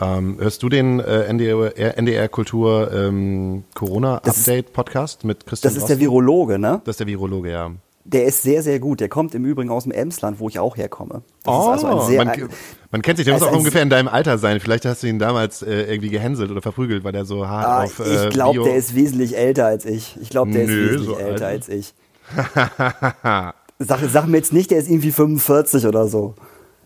[0.00, 5.76] Ähm, hörst du den äh, NDR, NDR Kultur ähm, Corona Update Podcast mit Christian Das
[5.82, 6.12] ist der Drosten?
[6.12, 6.80] Virologe, ne?
[6.84, 7.70] Das ist der Virologe, ja.
[8.04, 9.00] Der ist sehr, sehr gut.
[9.00, 11.22] Der kommt im Übrigen aus dem Emsland, wo ich auch herkomme.
[11.42, 12.48] Das Oh, ist also ein sehr, man,
[12.92, 14.60] man kennt sich, der muss also auch ungefähr in deinem Alter sein.
[14.60, 17.82] Vielleicht hast du ihn damals äh, irgendwie gehänselt oder verprügelt, weil der so hart Ah,
[17.84, 20.16] auf äh, ich glaube, der ist wesentlich älter als ich.
[20.22, 21.54] Ich glaube, der Nö, ist wesentlich so alt älter nicht.
[21.54, 21.94] als ich.
[23.80, 26.34] Sag, sag mir jetzt nicht, der ist irgendwie 45 oder so.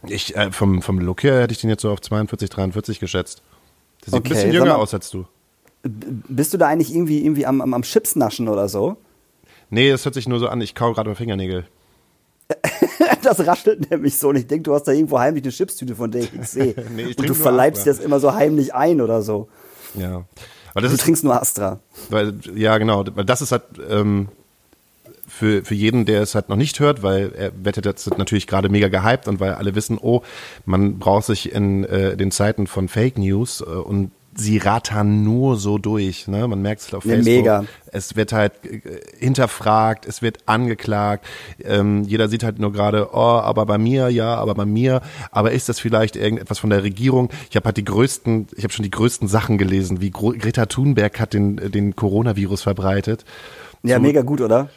[0.07, 3.43] Ich, äh, vom, vom Look her hätte ich den jetzt so auf 42, 43 geschätzt.
[4.05, 5.25] Der sieht Okay, ein bisschen jünger mal- aus als du.
[5.85, 8.97] Bist du da eigentlich irgendwie, irgendwie am, am, am Chips naschen oder so?
[9.71, 10.61] Nee, das hört sich nur so an.
[10.61, 11.67] Ich kau gerade mit Fingernägel.
[13.23, 16.11] Das raschelt nämlich so und ich denke, du hast da irgendwo heimlich eine Chipstüte, von
[16.11, 16.75] der ich nichts sehe.
[16.97, 17.93] Nee, ich und du verleibst Astra.
[17.95, 19.49] das immer so heimlich ein oder so.
[19.95, 20.25] Ja.
[20.73, 21.79] Aber das Du ist, trinkst nur Astra.
[22.11, 23.05] weil, ja, genau.
[23.05, 24.29] Das ist halt ähm,
[25.35, 28.69] für, für jeden, der es halt noch nicht hört, weil er wettet jetzt natürlich gerade
[28.69, 30.23] mega gehypt und weil alle wissen, oh,
[30.67, 35.57] man braucht sich in äh, den Zeiten von Fake News äh, und sie rattern nur
[35.57, 36.29] so durch.
[36.29, 36.47] Ne?
[36.49, 37.35] Man merkt es auf Ja, Facebook.
[37.35, 37.65] mega.
[37.87, 38.81] Es wird halt äh,
[39.19, 41.27] hinterfragt, es wird angeklagt.
[41.65, 45.01] Ähm, jeder sieht halt nur gerade, oh, aber bei mir, ja, aber bei mir.
[45.31, 47.31] Aber ist das vielleicht irgendetwas von der Regierung?
[47.51, 51.19] Ich habe halt die größten, ich habe schon die größten Sachen gelesen, wie Greta Thunberg
[51.21, 53.25] hat den, den Coronavirus verbreitet.
[53.83, 54.69] Ja, Zu- mega gut, oder?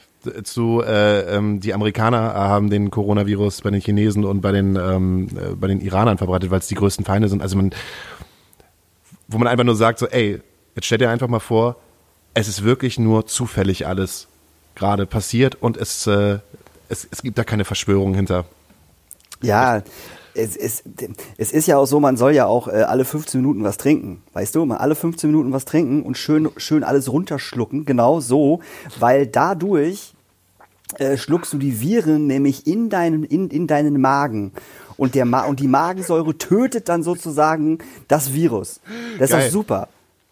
[0.43, 5.27] Zu äh, ähm, die Amerikaner haben den Coronavirus bei den Chinesen und bei den ähm,
[5.35, 7.41] äh, bei den Iranern verbreitet, weil es die größten Feinde sind.
[7.41, 7.71] Also man,
[9.27, 10.41] wo man einfach nur sagt so, ey,
[10.75, 11.77] jetzt stell dir einfach mal vor,
[12.33, 14.27] es ist wirklich nur zufällig alles
[14.75, 16.39] gerade passiert und es äh,
[16.89, 18.45] es, es gibt da keine Verschwörung hinter.
[19.41, 19.81] Ja,
[20.33, 20.83] es, es,
[21.37, 24.21] es ist ja auch so, man soll ja auch äh, alle 15 Minuten was trinken.
[24.33, 27.85] Weißt du, mal alle 15 Minuten was trinken und schön, schön alles runterschlucken.
[27.85, 28.59] Genau so,
[28.99, 30.14] weil dadurch
[30.97, 34.51] äh, schluckst du die Viren nämlich in deinen, in, in deinen Magen.
[34.97, 38.79] Und, der Ma und die Magensäure tötet dann sozusagen das Virus.
[39.19, 39.45] Das ist Geil.
[39.45, 39.89] doch super.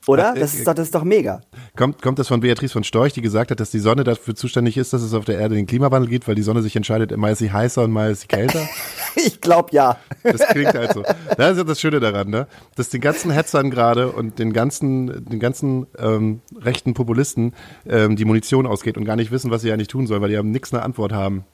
[0.07, 0.33] Oder?
[0.35, 1.41] Das äh, ist doch, das ist doch mega.
[1.75, 4.77] Kommt, kommt das von Beatrice von Storch, die gesagt hat, dass die Sonne dafür zuständig
[4.77, 7.31] ist, dass es auf der Erde den Klimawandel gibt, weil die Sonne sich entscheidet, mal
[7.31, 8.67] ist sie heißer und mal ist sie kälter?
[9.15, 9.97] Ich glaube ja.
[10.23, 11.03] Das klingt halt so.
[11.37, 12.47] Das ist ja das Schöne daran, ne?
[12.75, 17.53] Dass den ganzen Hetzern gerade und den ganzen, den ganzen ähm, rechten Populisten
[17.87, 20.37] ähm, die Munition ausgeht und gar nicht wissen, was sie eigentlich tun sollen, weil die
[20.37, 21.45] haben nichts eine Antwort haben.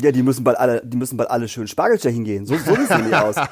[0.00, 2.46] Ja, die müssen bald alle, die müssen bald alle schön Spargelstechen gehen.
[2.46, 3.36] So, so sieht es nämlich aus.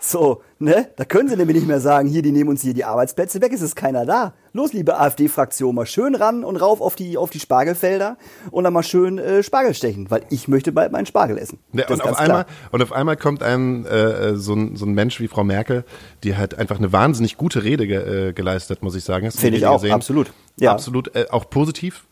[0.00, 0.88] So, ne?
[0.96, 3.52] Da können sie nämlich nicht mehr sagen, hier, die nehmen uns hier die Arbeitsplätze weg,
[3.52, 4.34] es ist keiner da.
[4.52, 8.16] Los, liebe AfD-Fraktion, mal schön ran und rauf auf die, auf die Spargelfelder
[8.50, 11.58] und dann mal schön äh, Spargel stechen, weil ich möchte bald meinen Spargel essen.
[11.72, 15.20] Ja, und, auf einmal, und auf einmal kommt einem äh, so, ein, so ein Mensch
[15.20, 15.84] wie Frau Merkel,
[16.24, 19.30] die halt einfach eine wahnsinnig gute Rede ge, äh, geleistet muss ich sagen.
[19.30, 19.92] Finde ich auch, gesehen?
[19.92, 20.32] absolut.
[20.58, 20.72] Ja.
[20.72, 22.04] Absolut, äh, auch positiv.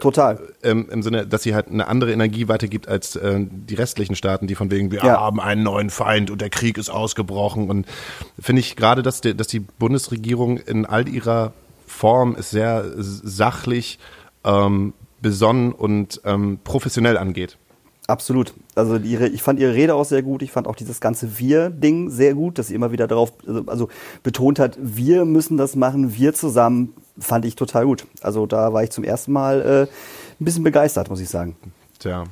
[0.00, 0.38] Total.
[0.62, 4.46] ähm, im Sinne, dass sie halt eine andere Energie weitergibt als äh, die restlichen Staaten,
[4.46, 5.20] die von wegen, wir Ja.
[5.20, 7.68] haben einen neuen Feind und der Krieg ist ausgebrochen.
[7.70, 7.86] Und
[8.38, 11.52] finde ich gerade, dass, die- dass die Bundesregierung in all ihrer
[11.86, 13.98] Form es sehr sachlich,
[14.44, 17.58] ähm, besonnen und ähm, professionell angeht.
[18.06, 18.54] Absolut.
[18.78, 20.42] Also ihre, ich fand ihre Rede auch sehr gut.
[20.42, 23.88] Ich fand auch dieses ganze Wir-Ding sehr gut, dass sie immer wieder darauf, also, also
[24.22, 28.06] betont hat, wir müssen das machen, wir zusammen, fand ich total gut.
[28.22, 29.82] Also da war ich zum ersten Mal äh,
[30.40, 31.56] ein bisschen begeistert, muss ich sagen.
[31.98, 32.24] Tja.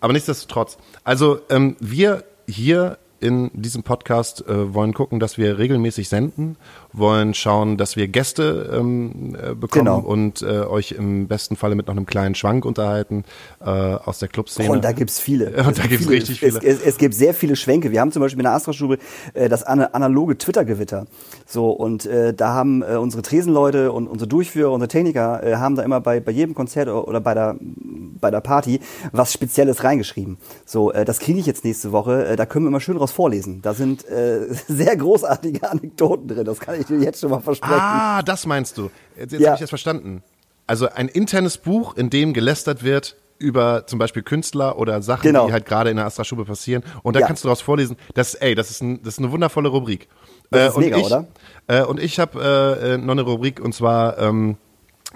[0.00, 0.78] Aber nichtsdestotrotz.
[1.04, 6.56] Also ähm, wir hier in diesem Podcast äh, wollen gucken, dass wir regelmäßig senden,
[6.96, 9.98] wollen schauen, dass wir Gäste ähm, äh, bekommen Genau.
[9.98, 13.24] und äh, euch im besten Falle mit noch einem kleinen Schwank unterhalten
[13.60, 14.70] äh, aus der Clubszene.
[14.70, 15.56] Und da gibt's viele.
[15.56, 16.72] Ja, und Es da gibt gibt's richtig Es, viele.
[16.72, 17.90] es, es gibt sehr viele Schwenke.
[17.90, 18.98] Wir haben zum Beispiel in der Astra-Stube
[19.34, 21.06] äh, das ana analoge Twitter-Gewitter.
[21.46, 25.74] So, und äh, da haben äh, unsere Tresenleute und unsere Durchführer, unsere Techniker, äh, haben
[25.74, 28.80] da immer bei, bei jedem Konzert oder bei der, bei der Party
[29.12, 30.38] was Spezielles reingeschrieben.
[30.64, 32.24] So, äh, das kriege ich jetzt nächste Woche.
[32.26, 33.62] Äh, da können wir immer schön draus vorlesen.
[33.62, 36.44] Da sind äh, sehr großartige Anekdoten drin.
[36.44, 37.74] Das kann ich dir jetzt schon mal versprechen.
[37.80, 38.90] Ah, das meinst du.
[39.18, 39.48] Jetzt, jetzt Ja.
[39.48, 40.22] habe ich das verstanden.
[40.66, 45.46] Also ein internes Buch, in dem gelästert wird über zum Beispiel Künstler oder Sachen, Genau.
[45.46, 46.82] die halt gerade in der Astra-Stube passieren.
[47.02, 47.26] Und da Ja.
[47.26, 47.96] kannst du daraus vorlesen.
[48.14, 50.08] Das, ey, das ist, ein, das ist eine wundervolle Rubrik.
[50.50, 51.26] Das ist und mega, ich, oder?
[51.66, 52.40] Äh, und ich habe
[52.80, 54.56] äh, äh, noch eine Rubrik und zwar ähm,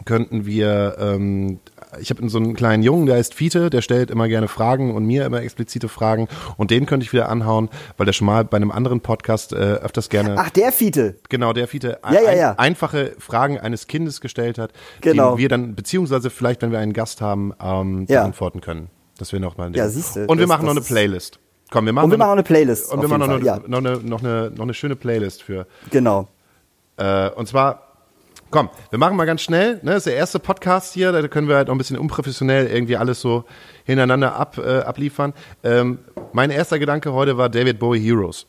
[0.05, 1.61] könnten wir, ähm,
[2.01, 5.05] ich habe so einen kleinen Jungen, der heißt Fiete, der stellt immer gerne Fragen und
[5.07, 8.57] mir immer explizite Fragen und den könnte ich wieder anhauen, weil der schon mal bei
[8.57, 11.17] einem anderen Podcast äh, öfters gerne Ach, der Fiete.
[11.29, 12.55] Genau, der Fiete Ja, ja, ja.
[12.59, 15.35] einfache Fragen eines Kindes gestellt hat, Genau.
[15.37, 18.21] die wir dann, beziehungsweise vielleicht, wenn wir einen Gast haben, ähm, Ja.
[18.21, 18.89] beantworten können.
[19.19, 21.39] Das wir noch mal Ja, siehste, Und wir das- machen noch eine ist- Playlist.
[21.71, 23.49] Komm, wir machen, Und wir noch machen auch eine Playlist, Und wir machen noch jeden
[23.49, 25.67] eine, Fall, noch, eine, noch, eine, noch eine schöne Playlist für.
[25.91, 26.29] Genau.
[26.97, 27.88] Äh, und zwar,
[28.51, 31.49] komm, wir machen mal ganz schnell, ne, das ist der erste Podcast hier, da können
[31.49, 33.45] wir halt noch ein bisschen unprofessionell irgendwie alles so
[33.85, 35.35] hintereinander ab, äh, abliefern.
[35.63, 35.99] Ähm,
[36.33, 38.47] mein erster Gedanke heute war David Bowie Heroes.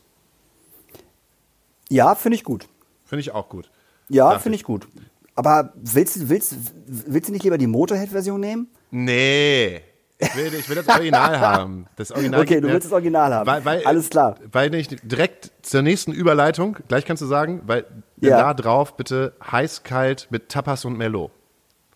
[1.88, 2.68] Ja, finde ich gut.
[3.04, 3.70] Finde ich auch gut.
[4.08, 4.86] Ja, finde ich gut.
[5.34, 6.54] Aber willst, du- willst,
[6.86, 8.68] willst du nicht lieber die Motorhead-Version nehmen?
[8.90, 9.80] Nee.
[10.20, 11.86] Ich will, ich will das Original haben.
[11.96, 13.46] Das Original Okay, du willst das Original haben.
[13.46, 14.36] Weil, weil, Alles klar.
[14.52, 17.84] Weil nicht direkt zur nächsten Überleitung, gleich kannst du sagen, weil
[18.20, 18.38] Ja.
[18.38, 21.30] da drauf bitte heiß-kalt mit Tapas und Merlot.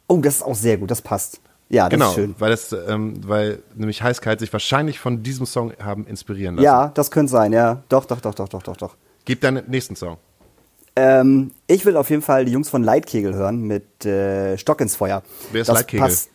[0.08, 1.40] Oh, das ist auch sehr gut, das passt.
[1.68, 2.34] Ja, das Genau, ist schön.
[2.38, 6.64] weil das, ähm, weil nämlich heiß-kalt sich wahrscheinlich von diesem Song haben inspirieren lassen.
[6.64, 7.82] Ja, das könnte sein, ja.
[7.88, 8.96] Doch, doch, doch, doch, doch, doch, doch.
[9.24, 10.18] Gib deinen nächsten Song.
[10.96, 14.94] Ähm, ich will auf jeden Fall die Jungs von Leitkegel hören mit äh, Stock ins
[14.94, 15.22] Feuer.
[15.50, 16.06] Wer ist das Leitkegel?
[16.06, 16.30] passt-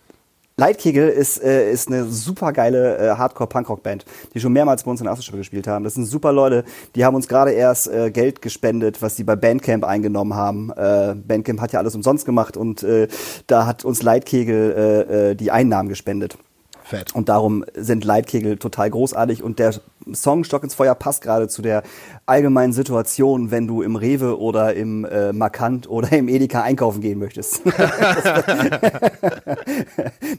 [0.60, 5.06] Leitkegel ist, äh, ist eine super geile äh, Hardcore-Punkrock-Band, die schon mehrmals bei uns in
[5.06, 5.86] der Astroschule gespielt haben.
[5.86, 9.36] Das sind super Leute, die haben uns gerade erst äh, Geld gespendet, was sie bei
[9.36, 10.72] Bandcamp eingenommen haben.
[10.72, 13.08] Äh, Bandcamp hat ja alles umsonst gemacht und äh,
[13.48, 16.38] da hat uns Leitkegel äh, äh, die Einnahmen gespendet.
[16.84, 17.16] Fett.
[17.16, 19.76] Und darum sind Leitkegel total großartig und der
[20.14, 21.84] Song Stock ins Feuer passt gerade zu der
[22.26, 27.20] allgemeinen Situation, wenn du im Rewe oder im äh, Markant oder im Edeka einkaufen gehen
[27.20, 27.62] möchtest.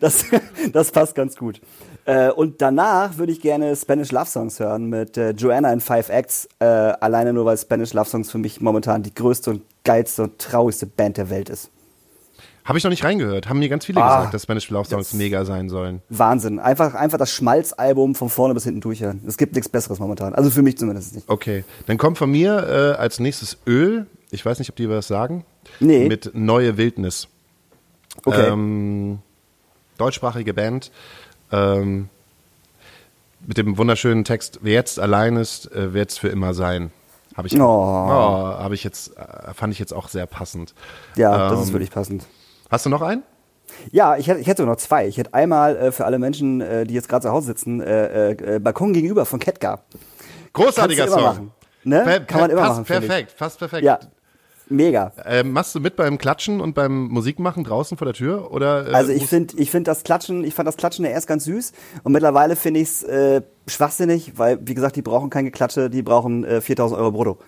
[0.01, 0.25] das,
[0.73, 1.61] das passt ganz gut.
[2.05, 6.09] Äh, und danach würde ich gerne Spanish Love Songs hören mit äh, Joanna in Five
[6.09, 6.49] Acts.
[6.59, 10.39] Äh, alleine nur, weil Spanish Love Songs für mich momentan die größte und geilste und
[10.39, 11.71] traurigste Band der Welt ist.
[12.71, 13.49] Habe ich noch nicht reingehört.
[13.49, 16.03] Haben mir ganz viele ah, gesagt, dass Spanish Love Songs mega sein sollen.
[16.09, 16.61] Wahnsinn.
[16.61, 19.25] Einfach, einfach das Schmalzalbum von vorne bis hinten durchhören.
[19.27, 20.37] Es gibt nichts Besseres momentan.
[20.37, 21.29] Also für mich zumindest nicht.
[21.29, 21.65] Okay.
[21.87, 24.07] Dann kommt von mir äh, als nächstes Öl.
[24.31, 25.45] Ich weiß nicht, ob die was sagen.
[25.81, 26.07] Nee.
[26.07, 27.27] Mit Neue Wildnis.
[28.25, 28.51] Okay.
[28.53, 29.19] Ähm,
[29.99, 30.93] deutschsprachige Band.
[31.51, 32.09] Ähm,
[33.45, 36.93] mit dem wunderschönen Text, wer jetzt allein ist, äh, wird es für immer sein.
[37.37, 37.65] Habe ich, oh.
[37.65, 40.73] oh, hab ich jetzt, äh, fand ich jetzt auch sehr passend.
[41.17, 42.27] Ja, ähm, das ist ähm, wirklich passend.
[42.71, 43.23] Hast du noch einen?
[43.91, 45.07] Ja, ich hätte, ich hätte noch zwei.
[45.07, 48.31] Ich hätte einmal äh, für alle Menschen, äh, die jetzt gerade zu Hause sitzen, äh,
[48.33, 49.81] äh, Balkon gegenüber von Ketka.
[50.53, 51.23] Großartiger Song.
[51.23, 51.51] Machen,
[51.85, 52.03] ne?
[52.05, 52.85] Per Kann man immer machen.
[52.85, 53.85] Perfekt, fast perfekt.
[53.85, 53.99] Ja,
[54.71, 55.13] Mega.
[55.27, 58.53] Ähm, machst du mit beim Klatschen und beim Musikmachen draußen vor der Tür?
[58.53, 61.27] Oder, äh, also ich finde ich find das Klatschen, ich fand das Klatschen ja erst
[61.27, 61.73] ganz süß
[62.05, 66.03] und mittlerweile finde ich es äh, schwachsinnig, weil, wie gesagt, die brauchen kein Geklatsche, die
[66.03, 67.39] brauchen äh, 4000 Euro brutto.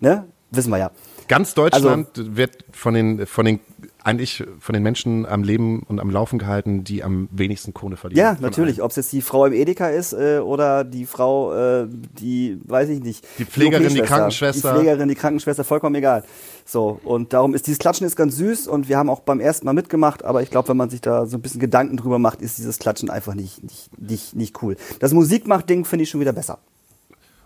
[0.00, 0.26] Ne?
[0.50, 0.90] Wissen wir ja.
[1.28, 3.60] Ganz Deutschland also, wird von den, von den
[4.04, 8.20] eigentlich von den Menschen am Leben und am Laufen gehalten, die am wenigsten Kohle verdienen.
[8.20, 8.82] Ja, natürlich.
[8.82, 12.90] Ob es jetzt die Frau im Edeka ist äh, oder die Frau, äh, die, weiß
[12.90, 13.26] ich nicht.
[13.38, 14.72] Die Pflegerin, die Krankenschwester.
[14.74, 16.22] Die Pflegerin, die Krankenschwester, vollkommen egal.
[16.66, 19.64] So, und darum ist dieses Klatschen ist ganz süß und wir haben auch beim ersten
[19.64, 22.42] Mal mitgemacht, aber ich glaube, wenn man sich da so ein bisschen Gedanken drüber macht,
[22.42, 24.76] ist dieses Klatschen einfach nicht, nicht, nicht, nicht cool.
[25.00, 26.58] Das Musikmacht-Ding finde ich schon wieder besser.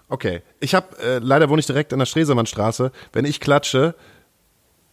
[0.09, 0.43] Okay.
[0.61, 2.93] Ich habe, äh, leider wohne ich direkt an der Stresemannstraße.
[3.13, 3.95] Wenn ich klatsche,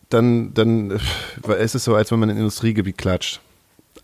[0.09, 0.99] dann, dann
[1.47, 3.41] äh, ist es so, als wenn man in ein Industriegebiet klatscht.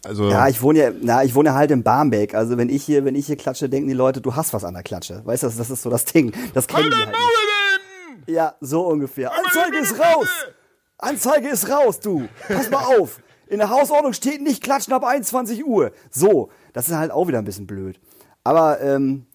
[0.04, 2.34] Also ja, ich wohne ja, na, ich wohne halt in Barmbek.
[2.34, 4.74] Also wenn ich hier, wenn ich hier klatsche, denken die Leute, du hast was an
[4.74, 5.22] der Klatsche.
[5.26, 6.34] Weißt du, das, das ist so das Ding.
[6.54, 8.36] Das kennen die halt nicht.
[8.36, 9.32] Ja, so ungefähr.
[9.32, 10.28] Anzeige ist raus!
[10.98, 12.28] Anzeige ist raus, du!
[12.48, 13.20] Pass mal auf!
[13.48, 15.92] In der Hausordnung steht nicht klatschen ab 21 Uhr.
[16.10, 18.00] So, das ist halt auch wieder ein bisschen blöd.
[18.44, 19.26] Aber ähm,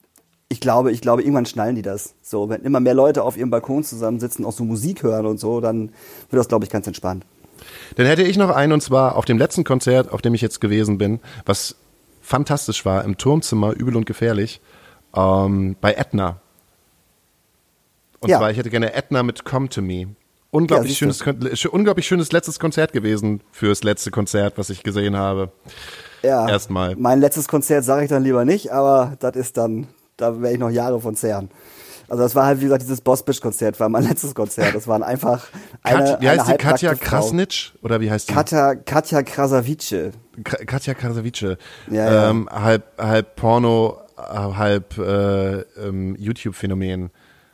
[0.48, 2.14] ich glaube, ich glaube, irgendwann schnallen die das.
[2.22, 5.60] So, wenn immer mehr Leute auf ihrem Balkon zusammensitzen, auch so Musik hören und so,
[5.60, 5.90] dann
[6.30, 7.24] wird das, glaube ich, ganz entspannt.
[7.96, 10.60] Dann hätte ich noch einen, und zwar auf dem letzten Konzert, auf dem ich jetzt
[10.60, 11.76] gewesen bin, was
[12.22, 14.60] fantastisch war, im Turmzimmer, übel und gefährlich,
[15.14, 16.40] ähm, bei Etna.
[18.20, 18.38] Und ja.
[18.38, 20.08] zwar, ich hätte gerne Etna mit Come to Me.
[20.50, 25.50] Unglaublich, ja, schönes, unglaublich schönes letztes Konzert gewesen fürs letzte Konzert, was ich gesehen habe.
[26.22, 26.48] Ja.
[26.48, 26.96] Erstmal.
[26.96, 30.60] Mein letztes Konzert sage ich dann lieber nicht, aber das ist dann da werde ich
[30.60, 31.50] noch Jahre von zehren.
[32.08, 34.74] Also das war halt, wie gesagt, dieses Boss-Bitch-Konzert war mein letztes Konzert.
[34.74, 35.48] Das waren einfach
[35.82, 36.64] eine, Kat, Wie heißt eine die?
[36.64, 37.72] Katja Krasnitsch?
[37.82, 38.32] Oder wie heißt die?
[38.32, 40.12] Katja, Katja Krasavice.
[40.44, 41.56] Katja Krasavice.
[41.90, 42.30] Ja, ja.
[42.30, 47.10] Ähm, halb, halb Porno, halb äh, ähm, YouTube-Phänomen.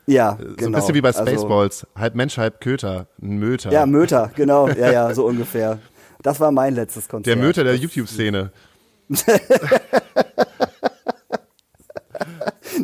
[0.07, 0.43] Ja, genau.
[0.43, 0.79] So ein genau.
[0.79, 1.85] bisschen wie bei also Spaceballs.
[1.85, 3.07] Also, halb Mensch, halb Köter.
[3.23, 3.73] Ein Möter.
[3.73, 4.69] Ja, Möter, genau.
[4.69, 5.79] Ja, ja, so ungefähr.
[6.23, 7.27] Das war mein letztes Konzert.
[7.37, 8.53] Der Möter der YouTube-Szene.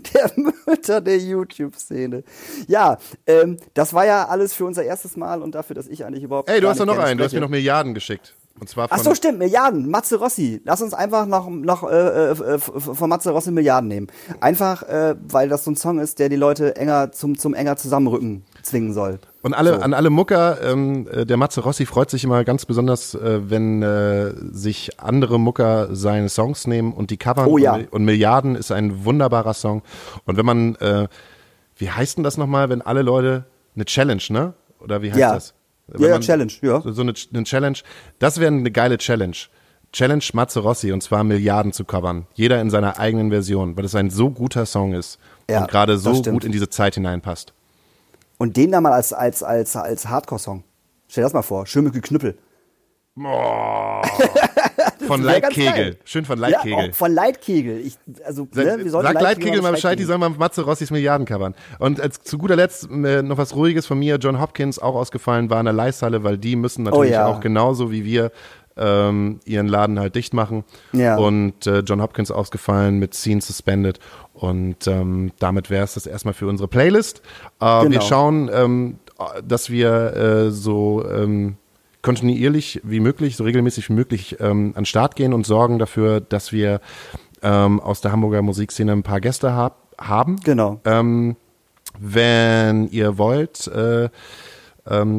[0.15, 0.31] der
[0.67, 2.25] Mütter der YouTube-Szene.
[2.67, 6.25] Ja, ähm, das war ja alles für unser erstes Mal und dafür, dass ich eigentlich
[6.25, 6.49] überhaupt.
[6.49, 8.35] Ey, du hast doch noch einen, du hast mir noch Milliarden geschickt.
[8.61, 9.89] Und zwar von Ach so, stimmt, Milliarden.
[9.89, 10.61] Matze Rossi.
[10.65, 14.09] Lass uns einfach noch, noch äh, äh, von Matze Rossi Milliarden nehmen.
[14.41, 17.77] Einfach, äh, weil das so ein Song ist, der die Leute enger zum, zum enger
[17.77, 19.19] zusammenrücken zwingen soll.
[19.43, 19.81] Und alle, so.
[19.81, 23.83] an alle Mucker, ähm, äh, der Matze Rossi freut sich immer ganz besonders, äh, wenn
[23.83, 27.47] äh, sich andere Mucker seine Songs nehmen und die covern.
[27.47, 27.75] Oh, ja.
[27.75, 29.83] und, und Milliarden ist ein wunderbarer Song.
[30.25, 31.09] Und wenn man, äh,
[31.77, 34.55] wie heißt denn das nochmal, wenn alle Leute, eine Challenge, ne?
[34.81, 35.35] Oder wie heißt ja.
[35.35, 35.55] das?
[35.99, 36.81] ja, ja, Challenge, ja.
[36.81, 37.79] So, so eine, eine Challenge.
[38.19, 39.37] Das wäre eine geile Challenge.
[39.93, 42.27] Challenge Matze Rossi und zwar Milliarden zu covern.
[42.35, 45.97] Jeder in seiner eigenen Version, weil es ein so guter Song ist ja, und gerade
[45.99, 47.55] so gut in diese Zeit hineinpasst.
[48.39, 50.65] Und den dann mal als, als, als, als Hardcore-Song.
[51.09, 51.67] Stell dir das mal vor.
[51.67, 52.39] Schön mit Geknüppel.
[53.21, 54.03] Oh.
[55.07, 55.99] von Leitkegel.
[56.05, 56.87] Schön von Leitkegel.
[56.87, 57.81] Ja, von Leitkegel.
[57.81, 61.27] Ich, also, ne, wir Sag Leitkegel, Leitkegel mal Bescheid, die sollen mal Matze Rossis Milliarden
[61.27, 61.55] covern.
[61.81, 64.17] Und als, zu guter Letzt äh, noch was Ruhiges von mir.
[64.17, 67.27] John Hopkins auch ausgefallen war in der Leisthalle, weil die müssen natürlich oh, ja.
[67.27, 68.31] auch genauso wie wir
[68.79, 70.65] ähm, ihren Laden halt dicht machen.
[70.93, 71.17] Ja.
[71.17, 73.99] Und äh, John Hopkins ausgefallen mit Scene Suspended.
[74.35, 77.23] Und ähm, damit wäre es das erstmal für unsere Playlist.
[77.61, 77.91] Äh, genau.
[77.91, 78.99] Wir schauen, ähm,
[79.47, 81.57] dass wir äh, so ähm,
[82.03, 86.21] kontinuierlich wie möglich, so regelmäßig wie möglich ähm, an den Start gehen und sorgen dafür,
[86.21, 86.81] dass wir
[87.43, 90.37] ähm, aus der Hamburger Musikszene ein paar Gäste hab, haben.
[90.45, 90.81] Genau.
[92.01, 94.09] Wenn ihr wollt, äh,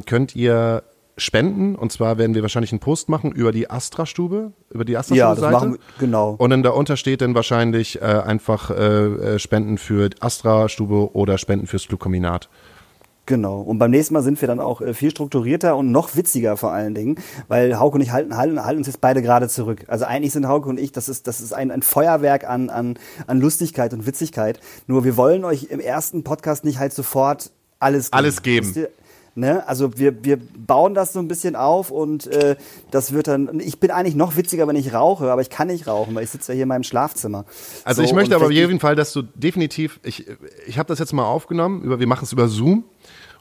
[0.05, 0.83] könnt ihr
[1.19, 1.75] spenden.
[1.75, 5.41] Und zwar werden wir wahrscheinlich einen Post machen über die Astra-Stube, über die Ja, Astra-Stube-Seite.
[5.41, 6.35] das machen wir, genau.
[6.37, 11.67] Und dann darunter steht dann wahrscheinlich äh, einfach äh, äh, Spenden für Astra-Stube oder Spenden
[11.67, 12.49] fürs Flugkombinat.
[13.25, 13.61] Genau.
[13.61, 16.71] Und beim nächsten Mal sind wir dann auch äh, viel strukturierter und noch witziger vor
[16.71, 19.85] allen Dingen, weil Hauke und ich halten, halten, halten uns jetzt beide gerade zurück.
[19.87, 22.97] Also eigentlich sind Hauke und ich, das ist, das ist ein, ein Feuerwerk an, an,
[23.27, 24.59] an Lustigkeit und Witzigkeit.
[24.87, 28.17] Nur wir wollen euch im ersten Podcast nicht halt sofort alles geben.
[28.17, 28.87] Alles geben.
[29.39, 29.67] Ne?
[29.67, 32.55] Also wir, wir bauen das so ein bisschen auf und äh,
[32.91, 33.59] das wird dann.
[33.59, 36.29] Ich bin eigentlich noch witziger, wenn ich rauche, aber ich kann nicht rauchen, weil ich
[36.29, 37.45] sitze ja hier in meinem Schlafzimmer.
[37.83, 40.25] Also So, ich möchte aber auf jeden Fall, dass du definitiv, ich,
[40.67, 42.83] ich habe das jetzt mal aufgenommen, über, wir machen es über Zoom.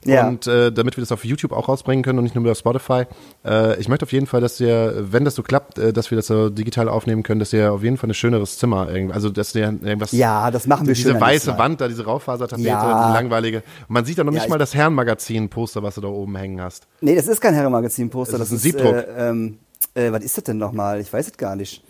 [0.04, 0.28] Ja.
[0.28, 3.04] Und äh, damit wir das auf YouTube auch rausbringen können und nicht nur über Spotify.
[3.44, 6.16] Äh, ich möchte auf jeden Fall, dass wir, wenn das so klappt, äh, dass wir
[6.16, 9.28] das so digital aufnehmen können, dass wir auf jeden Fall ein schöneres Zimmer irgendwie, also
[9.28, 10.12] dass wir irgendwas.
[10.12, 11.58] Ja, das machen wir Diese weiße.
[11.58, 13.08] Wand da, diese Raufasertapete, Ja.
[13.08, 13.58] die langweilige.
[13.88, 16.60] Und man sieht da noch nicht ich- mal das Herrenmagazin-Poster, was du da oben hängen
[16.60, 16.86] hast.
[17.00, 18.38] Nee, das ist kein Herrenmagazin-Poster.
[18.38, 18.94] Das Das, ist ein Siebdruck.
[18.94, 19.58] Äh, ähm,
[19.94, 21.00] äh, was ist das denn nochmal?
[21.00, 21.82] Ich weiß es gar nicht.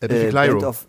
[0.00, 0.52] Äh, Biffy Clyro.
[0.58, 0.86] Band of,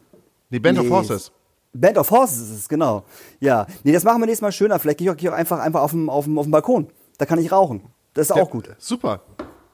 [0.52, 0.92] Die Band of Nee.
[0.92, 1.32] Horses.
[1.80, 3.04] Band of Horses ist es, genau.
[3.40, 3.68] Ja.
[3.84, 4.80] Nee, das machen wir nächstes Mal schöner.
[4.80, 6.52] Vielleicht gehe ich auch, gehe ich auch einfach, einfach auf dem, auf, dem, auf dem
[6.52, 6.88] Balkon.
[7.18, 7.82] Da kann ich rauchen.
[8.14, 8.70] Das ist auch gut.
[8.78, 9.22] Super.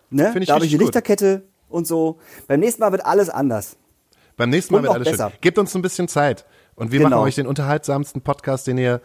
[0.10, 0.26] Ne?
[0.26, 0.88] Finde ich da habe ich eine gut.
[0.88, 2.20] Lichterkette und so.
[2.48, 3.78] Beim nächsten Mal wird alles anders.
[4.38, 5.30] Beim nächsten Mal Und wird alles besser.
[5.30, 5.38] schön.
[5.42, 6.46] Gebt uns ein bisschen Zeit.
[6.76, 7.18] Und wir Genau.
[7.18, 9.02] machen euch den unterhaltsamsten Podcast, den ihr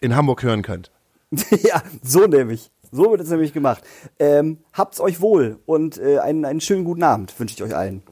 [0.00, 0.90] in Hamburg hören könnt.
[1.62, 2.70] ja, so nämlich.
[2.90, 3.82] So wird es nämlich gemacht.
[4.18, 8.02] Ähm, habt's euch wohl und äh, einen, einen schönen guten Abend wünsche ich euch allen.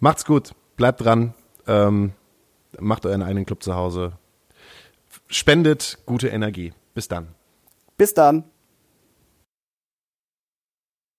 [0.00, 1.32] Macht's gut, bleibt dran,
[1.68, 2.12] ähm,
[2.78, 4.12] macht euren eigenen Club zu Hause,
[5.28, 6.72] spendet gute Energie.
[6.94, 7.28] Bis dann.
[7.96, 8.44] Bis dann.